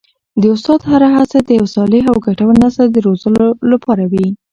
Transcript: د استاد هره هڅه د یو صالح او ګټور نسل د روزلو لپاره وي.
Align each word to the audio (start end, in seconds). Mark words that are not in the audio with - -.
د 0.41 0.43
استاد 0.55 0.79
هره 0.91 1.09
هڅه 1.17 1.37
د 1.43 1.49
یو 1.59 1.67
صالح 1.75 2.03
او 2.11 2.17
ګټور 2.25 2.53
نسل 2.63 2.87
د 2.91 2.97
روزلو 3.07 3.47
لپاره 3.71 4.03
وي. 4.11 4.27